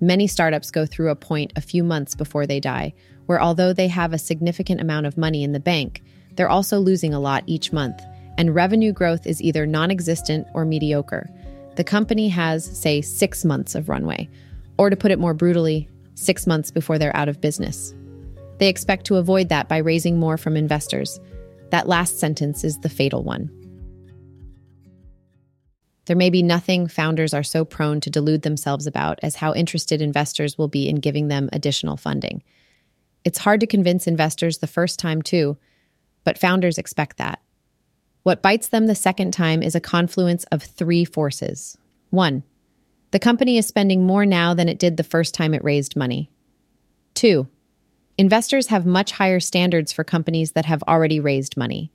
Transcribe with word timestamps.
Many 0.00 0.26
startups 0.26 0.70
go 0.70 0.86
through 0.86 1.10
a 1.10 1.16
point 1.16 1.52
a 1.56 1.60
few 1.60 1.84
months 1.84 2.14
before 2.14 2.46
they 2.46 2.58
die, 2.58 2.94
where 3.26 3.40
although 3.40 3.72
they 3.72 3.88
have 3.88 4.12
a 4.12 4.18
significant 4.18 4.80
amount 4.80 5.06
of 5.06 5.18
money 5.18 5.44
in 5.44 5.52
the 5.52 5.60
bank, 5.60 6.02
they're 6.36 6.48
also 6.48 6.78
losing 6.78 7.12
a 7.12 7.20
lot 7.20 7.44
each 7.46 7.72
month, 7.72 8.00
and 8.38 8.54
revenue 8.54 8.92
growth 8.92 9.26
is 9.26 9.42
either 9.42 9.66
non 9.66 9.90
existent 9.90 10.46
or 10.54 10.64
mediocre. 10.64 11.28
The 11.76 11.84
company 11.84 12.28
has, 12.28 12.64
say, 12.64 13.02
six 13.02 13.44
months 13.44 13.74
of 13.74 13.88
runway, 13.88 14.28
or 14.78 14.88
to 14.88 14.96
put 14.96 15.10
it 15.10 15.18
more 15.18 15.34
brutally, 15.34 15.88
six 16.14 16.46
months 16.46 16.70
before 16.70 16.98
they're 16.98 17.16
out 17.16 17.28
of 17.28 17.40
business. 17.40 17.94
They 18.58 18.68
expect 18.68 19.06
to 19.06 19.16
avoid 19.16 19.50
that 19.50 19.68
by 19.68 19.78
raising 19.78 20.18
more 20.18 20.36
from 20.36 20.56
investors. 20.56 21.20
That 21.70 21.88
last 21.88 22.18
sentence 22.18 22.64
is 22.64 22.78
the 22.78 22.88
fatal 22.88 23.22
one. 23.22 23.50
There 26.10 26.16
may 26.16 26.30
be 26.30 26.42
nothing 26.42 26.88
founders 26.88 27.32
are 27.32 27.44
so 27.44 27.64
prone 27.64 28.00
to 28.00 28.10
delude 28.10 28.42
themselves 28.42 28.84
about 28.84 29.20
as 29.22 29.36
how 29.36 29.54
interested 29.54 30.02
investors 30.02 30.58
will 30.58 30.66
be 30.66 30.88
in 30.88 30.96
giving 30.96 31.28
them 31.28 31.48
additional 31.52 31.96
funding. 31.96 32.42
It's 33.24 33.38
hard 33.38 33.60
to 33.60 33.68
convince 33.68 34.08
investors 34.08 34.58
the 34.58 34.66
first 34.66 34.98
time, 34.98 35.22
too, 35.22 35.56
but 36.24 36.36
founders 36.36 36.78
expect 36.78 37.18
that. 37.18 37.40
What 38.24 38.42
bites 38.42 38.66
them 38.66 38.88
the 38.88 38.96
second 38.96 39.30
time 39.30 39.62
is 39.62 39.76
a 39.76 39.80
confluence 39.80 40.42
of 40.50 40.64
three 40.64 41.04
forces. 41.04 41.78
One, 42.08 42.42
the 43.12 43.20
company 43.20 43.56
is 43.56 43.68
spending 43.68 44.04
more 44.04 44.26
now 44.26 44.52
than 44.52 44.68
it 44.68 44.80
did 44.80 44.96
the 44.96 45.04
first 45.04 45.32
time 45.32 45.54
it 45.54 45.62
raised 45.62 45.94
money. 45.94 46.28
Two, 47.14 47.46
investors 48.18 48.66
have 48.66 48.84
much 48.84 49.12
higher 49.12 49.38
standards 49.38 49.92
for 49.92 50.02
companies 50.02 50.50
that 50.54 50.64
have 50.64 50.82
already 50.88 51.20
raised 51.20 51.56
money. 51.56 51.92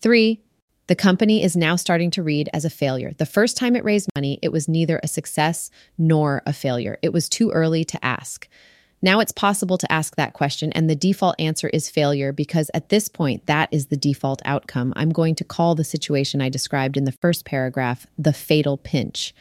Three, 0.00 0.40
the 0.88 0.96
company 0.96 1.42
is 1.42 1.56
now 1.56 1.76
starting 1.76 2.10
to 2.12 2.22
read 2.22 2.48
as 2.52 2.64
a 2.64 2.70
failure. 2.70 3.12
The 3.18 3.26
first 3.26 3.56
time 3.56 3.76
it 3.76 3.84
raised 3.84 4.08
money, 4.16 4.38
it 4.42 4.50
was 4.50 4.68
neither 4.68 4.98
a 5.02 5.08
success 5.08 5.70
nor 5.98 6.42
a 6.46 6.52
failure. 6.52 6.98
It 7.02 7.12
was 7.12 7.28
too 7.28 7.50
early 7.50 7.84
to 7.84 8.04
ask. 8.04 8.48
Now 9.02 9.20
it's 9.20 9.30
possible 9.30 9.78
to 9.78 9.92
ask 9.92 10.16
that 10.16 10.32
question, 10.32 10.72
and 10.72 10.88
the 10.88 10.96
default 10.96 11.36
answer 11.38 11.68
is 11.68 11.90
failure 11.90 12.32
because 12.32 12.70
at 12.74 12.88
this 12.88 13.08
point, 13.08 13.46
that 13.46 13.68
is 13.70 13.86
the 13.86 13.96
default 13.96 14.42
outcome. 14.44 14.92
I'm 14.96 15.10
going 15.10 15.34
to 15.36 15.44
call 15.44 15.74
the 15.74 15.84
situation 15.84 16.40
I 16.40 16.48
described 16.48 16.96
in 16.96 17.04
the 17.04 17.12
first 17.12 17.44
paragraph 17.44 18.06
the 18.18 18.32
fatal 18.32 18.76
pinch. 18.78 19.34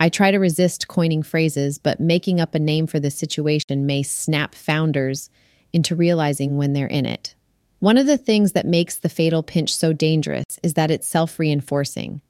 I 0.00 0.08
try 0.08 0.30
to 0.30 0.38
resist 0.38 0.86
coining 0.86 1.24
phrases, 1.24 1.78
but 1.78 1.98
making 1.98 2.40
up 2.40 2.54
a 2.54 2.60
name 2.60 2.86
for 2.86 3.00
this 3.00 3.16
situation 3.16 3.84
may 3.84 4.04
snap 4.04 4.54
founders 4.54 5.28
into 5.72 5.96
realizing 5.96 6.56
when 6.56 6.72
they're 6.72 6.86
in 6.86 7.04
it. 7.04 7.34
One 7.80 7.98
of 7.98 8.06
the 8.06 8.18
things 8.18 8.52
that 8.52 8.66
makes 8.66 8.96
the 8.96 9.08
fatal 9.08 9.42
pinch 9.42 9.74
so 9.74 9.92
dangerous 9.92 10.58
is 10.62 10.74
that 10.74 10.90
it's 10.90 11.06
self 11.06 11.38
reinforcing. 11.38 12.20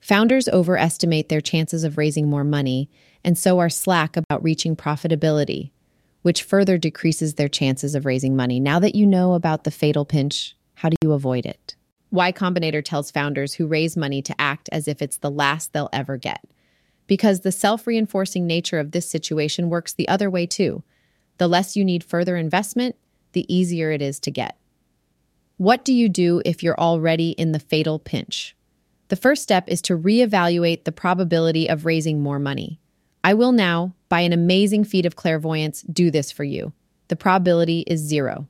Founders 0.00 0.48
overestimate 0.48 1.28
their 1.28 1.40
chances 1.40 1.84
of 1.84 1.98
raising 1.98 2.28
more 2.28 2.44
money 2.44 2.88
and 3.24 3.38
so 3.38 3.58
are 3.58 3.70
slack 3.70 4.16
about 4.16 4.42
reaching 4.42 4.74
profitability 4.74 5.70
which 6.22 6.42
further 6.42 6.78
decreases 6.78 7.34
their 7.34 7.48
chances 7.48 7.94
of 7.94 8.06
raising 8.06 8.34
money. 8.34 8.58
Now 8.58 8.78
that 8.78 8.94
you 8.94 9.06
know 9.06 9.34
about 9.34 9.64
the 9.64 9.70
fatal 9.70 10.04
pinch, 10.04 10.56
how 10.74 10.88
do 10.88 10.96
you 11.02 11.12
avoid 11.12 11.44
it? 11.44 11.76
Y 12.10 12.32
Combinator 12.32 12.84
tells 12.84 13.10
founders 13.10 13.54
who 13.54 13.66
raise 13.66 13.96
money 13.96 14.22
to 14.22 14.40
act 14.40 14.68
as 14.72 14.88
if 14.88 15.02
it's 15.02 15.18
the 15.18 15.30
last 15.30 15.72
they'll 15.72 15.88
ever 15.92 16.16
get. 16.16 16.40
Because 17.06 17.40
the 17.40 17.52
self 17.52 17.86
reinforcing 17.86 18.46
nature 18.46 18.78
of 18.78 18.92
this 18.92 19.08
situation 19.08 19.68
works 19.68 19.92
the 19.92 20.08
other 20.08 20.30
way 20.30 20.46
too. 20.46 20.82
The 21.38 21.48
less 21.48 21.76
you 21.76 21.84
need 21.84 22.04
further 22.04 22.36
investment, 22.36 22.96
the 23.32 23.52
easier 23.52 23.90
it 23.90 24.00
is 24.00 24.20
to 24.20 24.30
get. 24.30 24.56
What 25.56 25.84
do 25.84 25.92
you 25.92 26.08
do 26.08 26.42
if 26.44 26.62
you're 26.62 26.78
already 26.78 27.30
in 27.30 27.52
the 27.52 27.58
fatal 27.58 27.98
pinch? 27.98 28.56
The 29.08 29.16
first 29.16 29.42
step 29.42 29.68
is 29.68 29.82
to 29.82 29.98
reevaluate 29.98 30.84
the 30.84 30.92
probability 30.92 31.68
of 31.68 31.84
raising 31.84 32.22
more 32.22 32.38
money. 32.38 32.80
I 33.22 33.34
will 33.34 33.52
now, 33.52 33.94
by 34.08 34.20
an 34.20 34.32
amazing 34.32 34.84
feat 34.84 35.06
of 35.06 35.16
clairvoyance, 35.16 35.82
do 35.82 36.10
this 36.10 36.32
for 36.32 36.44
you. 36.44 36.72
The 37.08 37.16
probability 37.16 37.84
is 37.86 38.00
zero. 38.00 38.48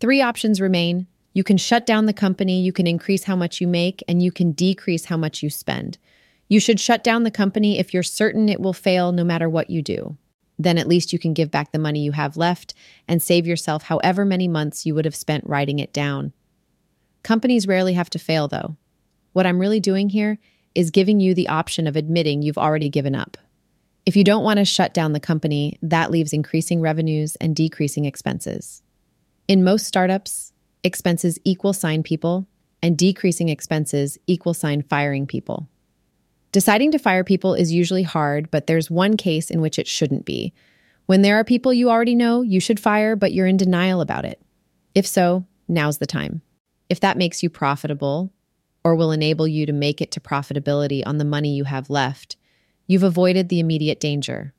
Three 0.00 0.22
options 0.22 0.60
remain. 0.60 1.06
You 1.34 1.44
can 1.44 1.56
shut 1.56 1.84
down 1.84 2.06
the 2.06 2.12
company, 2.12 2.60
you 2.60 2.72
can 2.72 2.86
increase 2.86 3.24
how 3.24 3.36
much 3.36 3.60
you 3.60 3.66
make, 3.66 4.02
and 4.08 4.22
you 4.22 4.32
can 4.32 4.52
decrease 4.52 5.06
how 5.06 5.16
much 5.16 5.42
you 5.42 5.50
spend. 5.50 5.98
You 6.48 6.60
should 6.60 6.80
shut 6.80 7.04
down 7.04 7.24
the 7.24 7.30
company 7.30 7.78
if 7.78 7.92
you're 7.92 8.02
certain 8.02 8.48
it 8.48 8.60
will 8.60 8.72
fail 8.72 9.12
no 9.12 9.24
matter 9.24 9.48
what 9.48 9.68
you 9.68 9.82
do. 9.82 10.16
Then 10.58 10.78
at 10.78 10.88
least 10.88 11.12
you 11.12 11.18
can 11.18 11.34
give 11.34 11.50
back 11.50 11.72
the 11.72 11.78
money 11.78 12.00
you 12.00 12.12
have 12.12 12.36
left 12.36 12.74
and 13.06 13.22
save 13.22 13.46
yourself 13.46 13.84
however 13.84 14.24
many 14.24 14.48
months 14.48 14.84
you 14.84 14.94
would 14.94 15.04
have 15.04 15.14
spent 15.14 15.46
writing 15.46 15.78
it 15.78 15.92
down. 15.92 16.32
Companies 17.22 17.66
rarely 17.66 17.94
have 17.94 18.10
to 18.10 18.18
fail, 18.18 18.48
though. 18.48 18.76
What 19.32 19.46
I'm 19.46 19.58
really 19.58 19.80
doing 19.80 20.08
here 20.08 20.38
is 20.74 20.90
giving 20.90 21.20
you 21.20 21.34
the 21.34 21.48
option 21.48 21.86
of 21.86 21.96
admitting 21.96 22.42
you've 22.42 22.58
already 22.58 22.88
given 22.88 23.14
up. 23.14 23.36
If 24.06 24.16
you 24.16 24.24
don't 24.24 24.44
want 24.44 24.58
to 24.58 24.64
shut 24.64 24.94
down 24.94 25.12
the 25.12 25.20
company, 25.20 25.78
that 25.82 26.10
leaves 26.10 26.32
increasing 26.32 26.80
revenues 26.80 27.36
and 27.36 27.54
decreasing 27.54 28.04
expenses. 28.04 28.82
In 29.46 29.64
most 29.64 29.86
startups, 29.86 30.52
expenses 30.82 31.38
equal 31.44 31.72
sign 31.72 32.02
people, 32.02 32.46
and 32.82 32.96
decreasing 32.96 33.48
expenses 33.48 34.18
equal 34.26 34.54
sign 34.54 34.82
firing 34.82 35.26
people. 35.26 35.68
Deciding 36.52 36.92
to 36.92 36.98
fire 36.98 37.24
people 37.24 37.54
is 37.54 37.72
usually 37.72 38.02
hard, 38.02 38.50
but 38.50 38.66
there's 38.66 38.90
one 38.90 39.16
case 39.16 39.50
in 39.50 39.60
which 39.60 39.78
it 39.78 39.86
shouldn't 39.86 40.24
be. 40.24 40.52
When 41.06 41.22
there 41.22 41.36
are 41.36 41.44
people 41.44 41.72
you 41.72 41.90
already 41.90 42.14
know 42.14 42.42
you 42.42 42.60
should 42.60 42.80
fire, 42.80 43.16
but 43.16 43.32
you're 43.32 43.46
in 43.46 43.56
denial 43.56 44.00
about 44.00 44.24
it. 44.24 44.40
If 44.94 45.06
so, 45.06 45.46
now's 45.68 45.98
the 45.98 46.06
time. 46.06 46.42
If 46.88 47.00
that 47.00 47.18
makes 47.18 47.42
you 47.42 47.50
profitable, 47.50 48.32
or 48.84 48.94
will 48.94 49.12
enable 49.12 49.46
you 49.46 49.66
to 49.66 49.72
make 49.72 50.00
it 50.00 50.10
to 50.12 50.20
profitability 50.20 51.02
on 51.04 51.18
the 51.18 51.24
money 51.24 51.54
you 51.54 51.64
have 51.64 51.90
left, 51.90 52.36
you've 52.86 53.02
avoided 53.02 53.48
the 53.48 53.60
immediate 53.60 54.00
danger. 54.00 54.54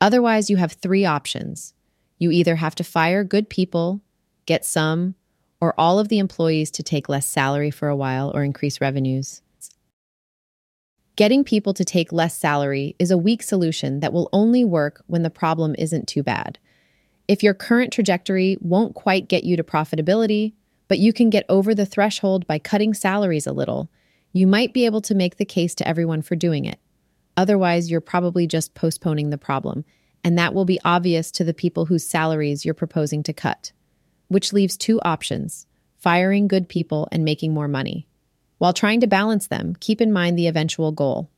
Otherwise, 0.00 0.48
you 0.48 0.56
have 0.56 0.72
three 0.72 1.04
options. 1.04 1.74
You 2.18 2.30
either 2.30 2.56
have 2.56 2.74
to 2.76 2.84
fire 2.84 3.24
good 3.24 3.50
people, 3.50 4.00
get 4.46 4.64
some 4.64 5.14
or 5.60 5.74
all 5.78 5.98
of 5.98 6.08
the 6.08 6.18
employees 6.18 6.70
to 6.70 6.82
take 6.82 7.08
less 7.08 7.26
salary 7.26 7.70
for 7.70 7.88
a 7.88 7.96
while 7.96 8.30
or 8.34 8.44
increase 8.44 8.80
revenues. 8.80 9.40
Getting 11.16 11.44
people 11.44 11.74
to 11.74 11.84
take 11.84 12.12
less 12.12 12.36
salary 12.36 12.96
is 12.98 13.12
a 13.12 13.18
weak 13.18 13.42
solution 13.42 14.00
that 14.00 14.12
will 14.12 14.28
only 14.32 14.64
work 14.64 15.04
when 15.06 15.22
the 15.22 15.30
problem 15.30 15.76
isn't 15.78 16.08
too 16.08 16.24
bad. 16.24 16.58
If 17.28 17.40
your 17.40 17.54
current 17.54 17.92
trajectory 17.92 18.58
won't 18.60 18.96
quite 18.96 19.28
get 19.28 19.44
you 19.44 19.56
to 19.56 19.62
profitability, 19.62 20.54
but 20.88 20.98
you 20.98 21.12
can 21.12 21.30
get 21.30 21.46
over 21.48 21.72
the 21.72 21.86
threshold 21.86 22.48
by 22.48 22.58
cutting 22.58 22.94
salaries 22.94 23.46
a 23.46 23.52
little, 23.52 23.88
you 24.32 24.48
might 24.48 24.74
be 24.74 24.86
able 24.86 25.00
to 25.02 25.14
make 25.14 25.36
the 25.36 25.44
case 25.44 25.74
to 25.76 25.86
everyone 25.86 26.20
for 26.20 26.34
doing 26.34 26.64
it. 26.64 26.80
Otherwise, 27.36 27.92
you're 27.92 28.00
probably 28.00 28.48
just 28.48 28.74
postponing 28.74 29.30
the 29.30 29.38
problem, 29.38 29.84
and 30.24 30.36
that 30.36 30.52
will 30.52 30.64
be 30.64 30.80
obvious 30.84 31.30
to 31.30 31.44
the 31.44 31.54
people 31.54 31.86
whose 31.86 32.04
salaries 32.04 32.64
you're 32.64 32.74
proposing 32.74 33.22
to 33.22 33.32
cut, 33.32 33.70
which 34.26 34.52
leaves 34.52 34.76
two 34.76 35.00
options 35.02 35.66
firing 35.96 36.48
good 36.48 36.68
people 36.68 37.08
and 37.10 37.24
making 37.24 37.54
more 37.54 37.68
money. 37.68 38.06
While 38.64 38.72
trying 38.72 39.00
to 39.00 39.06
balance 39.06 39.48
them, 39.48 39.76
keep 39.78 40.00
in 40.00 40.10
mind 40.10 40.38
the 40.38 40.46
eventual 40.46 40.90
goal 40.90 41.28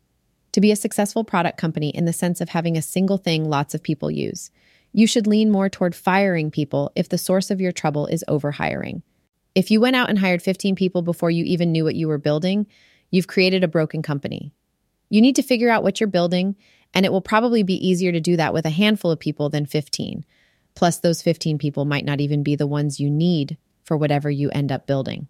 to 0.53 0.61
be 0.61 0.71
a 0.71 0.77
successful 0.77 1.25
product 1.25 1.59
company 1.59 1.89
in 1.89 2.05
the 2.05 2.13
sense 2.13 2.41
of 2.41 2.51
having 2.51 2.77
a 2.77 2.81
single 2.83 3.19
thing 3.19 3.51
lots 3.51 3.75
of 3.75 3.83
people 3.83 4.13
use. 4.13 4.53
You 4.93 5.09
should 5.09 5.27
lean 5.27 5.51
more 5.51 5.69
toward 5.69 5.97
firing 5.97 6.53
people 6.53 6.93
if 6.95 7.09
the 7.09 7.19
source 7.19 7.51
of 7.51 7.61
your 7.61 7.73
trouble 7.73 8.07
is 8.07 8.25
overhiring. 8.29 9.03
If 9.57 9.73
you 9.73 9.81
went 9.81 9.97
out 9.97 10.09
and 10.09 10.21
hired 10.21 10.41
15 10.41 10.77
people 10.77 11.03
before 11.03 11.33
you 11.33 11.43
even 11.47 11.73
knew 11.73 11.83
what 11.83 11.97
you 11.97 12.07
were 12.07 12.17
building, 12.17 12.69
you've 13.11 13.27
created 13.27 13.65
a 13.65 13.67
broken 13.67 14.03
company. 14.03 14.53
You 15.11 15.21
need 15.21 15.35
to 15.35 15.43
figure 15.43 15.69
out 15.69 15.83
what 15.83 15.99
you're 15.99 16.07
building, 16.07 16.55
and 16.95 17.05
it 17.05 17.11
will 17.11 17.21
probably 17.21 17.65
be 17.65 17.89
easier 17.89 18.13
to 18.13 18.21
do 18.21 18.37
that 18.37 18.55
with 18.55 18.67
a 18.67 18.71
handful 18.71 19.11
of 19.11 19.19
people 19.19 19.49
than 19.49 19.67
15. 19.67 20.25
Plus, 20.77 21.01
those 21.01 21.23
15 21.23 21.59
people 21.59 21.87
might 21.87 22.05
not 22.05 22.21
even 22.21 22.45
be 22.45 22.55
the 22.55 22.69
ones 22.69 23.01
you 23.01 23.11
need 23.11 23.59
for 23.83 23.97
whatever 23.97 24.31
you 24.31 24.49
end 24.51 24.71
up 24.71 24.87
building. 24.87 25.27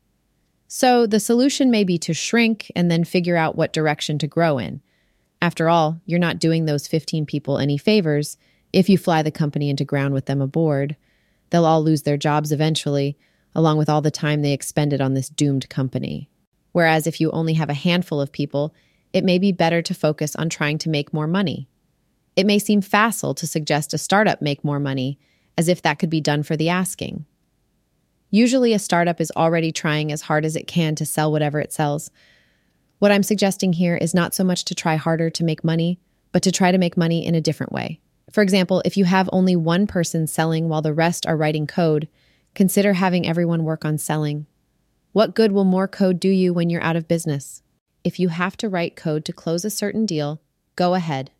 So, 0.69 1.07
the 1.07 1.21
solution 1.21 1.71
may 1.71 1.85
be 1.85 1.97
to 1.99 2.15
shrink 2.15 2.71
and 2.75 2.91
then 2.91 3.05
figure 3.05 3.37
out 3.37 3.57
what 3.57 3.73
direction 3.73 4.19
to 4.19 4.27
grow 4.27 4.59
in. 4.59 4.81
After 5.41 5.69
all, 5.69 6.01
you're 6.07 6.19
not 6.19 6.39
doing 6.39 6.65
those 6.65 6.89
15 6.89 7.27
people 7.27 7.59
any 7.59 7.79
favors 7.79 8.37
if 8.73 8.89
you 8.89 8.99
fly 8.99 9.23
the 9.23 9.31
company 9.31 9.71
into 9.71 9.85
ground 9.85 10.13
with 10.13 10.27
them 10.27 10.41
aboard. 10.41 10.97
They'll 11.51 11.65
all 11.65 11.83
lose 11.83 12.03
their 12.03 12.17
jobs 12.17 12.51
eventually, 12.51 13.17
along 13.55 13.79
with 13.79 13.89
all 13.89 14.03
the 14.03 14.11
time 14.11 14.43
they 14.43 14.53
expended 14.53 15.01
on 15.01 15.15
this 15.15 15.29
doomed 15.29 15.69
company. 15.69 16.29
Whereas 16.73 17.07
if 17.07 17.21
you 17.21 17.31
only 17.31 17.55
have 17.55 17.71
a 17.71 17.75
handful 17.75 18.21
of 18.21 18.33
people, 18.33 18.75
it 19.13 19.25
may 19.25 19.39
be 19.39 19.53
better 19.53 19.81
to 19.83 19.95
focus 19.95 20.37
on 20.37 20.49
trying 20.49 20.79
to 20.79 20.91
make 20.91 21.15
more 21.15 21.27
money. 21.27 21.69
It 22.35 22.45
may 22.45 22.59
seem 22.59 22.83
facile 22.83 23.35
to 23.35 23.47
suggest 23.47 23.95
a 23.95 23.99
startup 23.99 24.43
make 24.43 24.63
more 24.63 24.81
money, 24.81 25.19
as 25.57 25.69
if 25.69 25.81
that 25.83 25.99
could 25.99 26.11
be 26.11 26.21
done 26.21 26.43
for 26.43 26.57
the 26.57 26.69
asking. 26.69 27.25
Usually, 28.31 28.73
a 28.73 28.79
startup 28.79 29.21
is 29.21 29.33
already 29.37 29.73
trying 29.73 30.11
as 30.11 30.23
hard 30.23 30.45
as 30.45 30.57
it 30.57 30.67
can 30.67 30.95
to 30.97 31.07
sell 31.07 31.31
whatever 31.31 31.61
it 31.61 31.73
sells. 31.73 32.11
What 32.99 33.13
I'm 33.13 33.23
suggesting 33.23 33.75
here 33.75 33.97
is 33.97 34.15
not 34.15 34.35
so 34.35 34.43
much 34.43 34.65
to 34.65 34.75
try 34.75 34.97
harder 34.97 35.31
to 35.31 35.45
make 35.45 35.63
money, 35.63 35.99
but 36.33 36.43
to 36.43 36.53
try 36.53 36.73
to 36.73 36.79
make 36.79 36.97
money 36.97 37.25
in 37.25 37.35
a 37.35 37.41
different 37.41 37.73
way. 37.73 38.01
For 38.33 38.43
example, 38.43 38.83
if 38.85 38.97
you 38.97 39.05
have 39.05 39.31
only 39.33 39.55
one 39.55 39.87
person 39.87 40.27
selling 40.27 40.69
while 40.69 40.83
the 40.83 40.93
rest 40.93 41.27
are 41.27 41.37
writing 41.37 41.67
code, 41.67 42.09
consider 42.55 42.95
having 42.95 43.27
everyone 43.27 43.65
work 43.65 43.85
on 43.85 43.99
selling. 43.99 44.47
What 45.13 45.35
good 45.35 45.53
will 45.53 45.65
more 45.65 45.87
code 45.87 46.19
do 46.21 46.29
you 46.29 46.53
when 46.53 46.69
you're 46.69 46.83
out 46.83 46.97
of 46.97 47.09
business? 47.09 47.63
If 48.03 48.19
you 48.19 48.29
have 48.29 48.57
to 48.59 48.69
write 48.69 48.97
code 48.97 49.25
to 49.25 49.33
close 49.33 49.65
a 49.65 49.71
certain 49.71 50.05
deal, 50.05 50.41
go 50.75 50.95
ahead. 50.95 51.31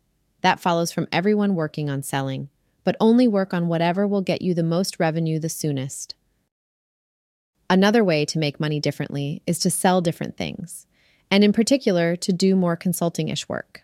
That 0.41 0.59
follows 0.59 0.91
from 0.91 1.07
everyone 1.11 1.55
working 1.55 1.89
on 1.89 2.03
selling, 2.03 2.49
but 2.83 2.95
only 2.99 3.27
work 3.27 3.53
on 3.53 3.67
whatever 3.67 4.07
will 4.07 4.21
get 4.21 4.41
you 4.41 4.53
the 4.53 4.63
most 4.63 4.99
revenue 4.99 5.39
the 5.39 5.49
soonest. 5.49 6.15
Another 7.69 8.03
way 8.03 8.23
to 8.25 8.39
make 8.39 8.59
money 8.59 8.79
differently 8.79 9.41
is 9.45 9.59
to 9.59 9.69
sell 9.69 9.99
different 9.99 10.37
things, 10.37 10.87
and 11.29 11.43
in 11.43 11.51
particular, 11.51 12.15
to 12.15 12.31
do 12.31 12.55
more 12.55 12.77
consulting 12.77 13.27
ish 13.27 13.49
work. 13.49 13.83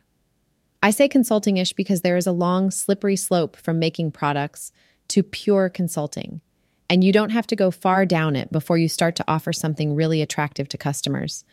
I 0.81 0.91
say 0.91 1.07
consulting 1.09 1.57
ish 1.57 1.73
because 1.73 2.01
there 2.01 2.17
is 2.17 2.27
a 2.27 2.31
long, 2.31 2.71
slippery 2.71 3.17
slope 3.17 3.57
from 3.57 3.79
making 3.79 4.11
products 4.11 4.71
to 5.09 5.21
pure 5.21 5.69
consulting, 5.69 6.41
and 6.89 7.03
you 7.03 7.11
don't 7.11 7.31
have 7.31 7.47
to 7.47 7.55
go 7.57 7.71
far 7.71 8.05
down 8.05 8.35
it 8.37 8.51
before 8.51 8.77
you 8.77 8.87
start 8.87 9.15
to 9.17 9.25
offer 9.27 9.51
something 9.51 9.95
really 9.95 10.21
attractive 10.21 10.69
to 10.69 10.77
customers. 10.77 11.43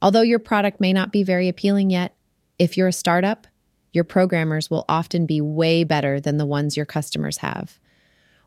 Although 0.00 0.22
your 0.22 0.38
product 0.38 0.80
may 0.80 0.92
not 0.92 1.12
be 1.12 1.22
very 1.22 1.48
appealing 1.48 1.90
yet, 1.90 2.14
if 2.58 2.76
you're 2.76 2.88
a 2.88 2.92
startup, 2.92 3.46
your 3.92 4.04
programmers 4.04 4.70
will 4.70 4.84
often 4.88 5.26
be 5.26 5.40
way 5.40 5.84
better 5.84 6.20
than 6.20 6.38
the 6.38 6.46
ones 6.46 6.76
your 6.76 6.86
customers 6.86 7.38
have. 7.38 7.78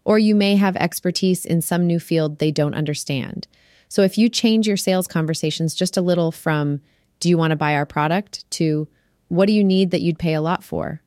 Or 0.10 0.18
you 0.18 0.34
may 0.34 0.56
have 0.56 0.76
expertise 0.78 1.46
in 1.46 1.62
some 1.62 1.86
new 1.86 2.00
field 2.00 2.40
they 2.40 2.50
don't 2.50 2.74
understand. 2.74 3.48
So 3.90 4.02
if 4.02 4.18
you 4.18 4.28
change 4.28 4.68
your 4.68 4.76
sales 4.76 5.08
conversations 5.08 5.76
just 5.76 5.98
a 5.98 6.02
little 6.02 6.32
from, 6.32 6.82
do 7.20 7.30
you 7.30 7.38
want 7.38 7.52
to 7.52 7.56
buy 7.56 7.76
our 7.76 7.86
product, 7.86 8.50
to, 8.54 8.88
what 9.28 9.46
do 9.46 9.54
you 9.54 9.64
need 9.64 9.92
that 9.92 10.02
you'd 10.02 10.18
pay 10.18 10.34
a 10.34 10.42
lot 10.42 10.64
for? 10.64 11.04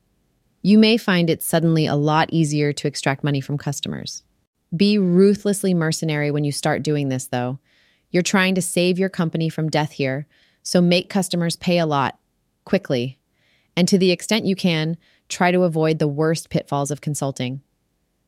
You 0.63 0.79
may 0.79 0.97
find 0.97 1.29
it 1.29 1.43
suddenly 1.43 1.85
a 1.85 1.97
lot 1.97 2.33
easier 2.33 2.73
to 2.75 2.87
extract 2.87 3.25
money 3.25 3.41
from 3.41 3.59
customers. 3.59 4.23
Be 4.77 4.99
ruthlessly 4.99 5.75
mercenary 5.75 6.31
when 6.31 6.45
you 6.45 6.53
start 6.53 6.85
doing 6.85 7.09
this, 7.09 7.27
though. 7.27 7.59
You're 8.13 8.23
trying 8.23 8.55
to 8.55 8.63
save 8.63 9.01
your 9.01 9.09
company 9.09 9.49
from 9.49 9.69
death 9.69 9.91
here, 9.91 10.29
so 10.63 10.81
make 10.81 11.11
customers 11.11 11.57
pay 11.57 11.79
a 11.79 11.87
lot, 11.87 12.21
quickly. 12.65 13.19
And 13.77 13.89
to 13.89 13.99
the 13.99 14.13
extent 14.13 14.47
you 14.47 14.55
can, 14.55 14.97
try 15.29 15.51
to 15.51 15.65
avoid 15.65 15.99
the 15.99 16.07
worst 16.07 16.51
pitfalls 16.51 16.93
of 16.93 17.01
consulting. 17.01 17.63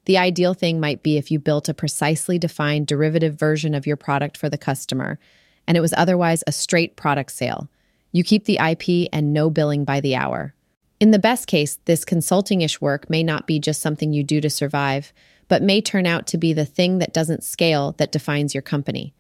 The 0.07 0.19
ideal 0.19 0.55
thing 0.55 0.81
might 0.81 1.03
be 1.03 1.17
if 1.17 1.31
you 1.31 1.39
built 1.39 1.69
a 1.69 1.75
precisely 1.75 2.39
defined 2.39 2.87
derivative 2.87 3.39
version 3.39 3.75
of 3.75 3.87
your 3.87 3.97
product 3.97 4.37
for 4.37 4.49
the 4.49 4.59
customer, 4.59 5.19
and 5.67 5.77
it 5.77 5.81
was 5.81 5.95
otherwise 5.97 6.45
a 6.47 6.53
straight 6.53 6.97
product 6.97 7.33
sale. 7.33 7.69
You 8.13 8.23
keep 8.23 8.45
the 8.45 8.59
IP 8.59 9.09
and 9.13 9.33
no 9.33 9.51
billing 9.51 9.85
by 9.85 10.01
the 10.01 10.15
hour. 10.15 10.55
In 11.01 11.11
the 11.11 11.19
best 11.19 11.47
case, 11.47 11.79
this 11.87 12.05
consulting 12.05 12.61
ish 12.61 12.81
work 12.81 13.11
may 13.11 13.23
not 13.23 13.47
be 13.47 13.59
just 13.59 13.81
something 13.81 14.13
you 14.13 14.23
do 14.23 14.41
to 14.41 14.51
survive, 14.51 15.13
but 15.49 15.63
may 15.63 15.81
turn 15.81 16.07
out 16.07 16.27
to 16.29 16.39
be 16.39 16.53
the 16.53 16.65
thing 16.65 16.99
that 16.99 17.13
doesn't 17.13 17.45
scale 17.45 17.93
that 17.99 18.13
defines 18.13 18.55
your 18.55 18.63
company. 18.63 19.15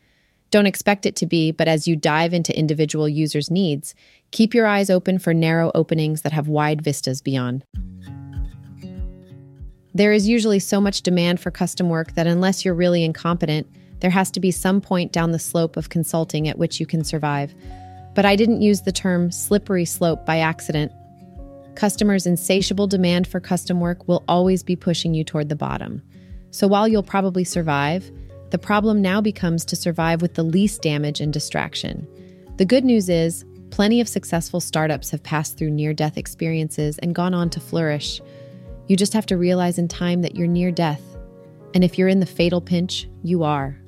Don't 0.51 0.67
expect 0.67 1.05
it 1.05 1.17
to 1.17 1.27
be, 1.27 1.51
but 1.51 1.67
as 1.67 1.89
you 1.89 1.97
dive 1.97 2.33
into 2.33 2.57
individual 2.57 3.09
users' 3.09 3.51
needs, 3.51 3.95
keep 4.31 4.55
your 4.55 4.67
eyes 4.67 4.89
open 4.89 5.19
for 5.19 5.35
narrow 5.35 5.73
openings 5.75 6.23
that 6.23 6.33
have 6.33 6.47
wide 6.47 6.81
vistas 6.83 7.21
beyond. 7.21 7.65
There 9.95 10.13
is 10.13 10.27
usually 10.27 10.59
so 10.59 10.81
much 10.81 11.03
demand 11.03 11.39
for 11.39 11.53
custom 11.53 11.89
work 11.89 12.15
that 12.15 12.27
unless 12.27 12.65
you're 12.65 12.75
really 12.75 13.05
incompetent, 13.05 13.69
there 14.01 14.11
has 14.11 14.29
to 14.33 14.41
be 14.41 14.51
some 14.51 14.81
point 14.81 15.13
down 15.13 15.31
the 15.31 15.39
slope 15.39 15.77
of 15.77 15.89
consulting 15.89 16.49
at 16.49 16.59
which 16.59 16.81
you 16.81 16.87
can 16.87 17.05
survive. 17.05 17.55
But 18.15 18.25
I 18.27 18.35
didn't 18.35 18.61
use 18.61 18.83
the 18.83 18.93
term 18.93 19.31
slippery 19.31 19.85
slope 19.85 20.27
by 20.27 20.39
accident. 20.39 20.91
Customers' 21.77 22.27
insatiable 22.27 22.89
demand 22.89 23.29
for 23.29 23.39
custom 23.39 23.81
work 23.81 24.09
will 24.09 24.25
always 24.27 24.65
be 24.65 24.75
pushing 24.75 25.15
you 25.15 25.23
toward 25.23 25.49
the 25.49 25.57
bottom. 25.57 26.03
So 26.51 26.67
while 26.67 26.89
you'll 26.89 27.03
probably 27.05 27.45
survive, 27.45 28.11
the 28.51 28.59
problem 28.59 29.01
now 29.01 29.21
becomes 29.21 29.65
to 29.67 29.77
survive 29.77 30.23
with 30.23 30.35
the 30.35 30.43
least 30.43 30.83
damage 30.83 31.21
and 31.21 31.33
distraction. 31.33 32.07
The 32.57 32.65
good 32.65 32.85
news 32.85 33.09
is, 33.09 33.45
plenty 33.71 34.01
of 34.01 34.09
successful 34.09 34.61
startups 34.61 35.11
have 35.11 35.23
passed 35.23 35.57
through 35.57 35.71
near 35.71 35.93
death 35.93 36.17
experiences 36.19 36.99
and 36.99 37.15
gone 37.15 37.35
on 37.35 37.51
to 37.51 37.61
flourish. 37.61 38.21
You 38.87 38.97
just 38.97 39.13
have 39.13 39.27
to 39.27 39.37
realize 39.37 39.79
in 39.79 39.89
time 39.89 40.23
that 40.23 40.35
you're 40.35 40.47
near 40.47 40.71
death. 40.71 41.03
And 41.75 41.83
if 41.83 41.99
you're 41.99 42.09
in 42.09 42.21
the 42.21 42.27
fatal 42.27 42.61
pinch, 42.61 43.09
you 43.23 43.43
are. 43.43 43.79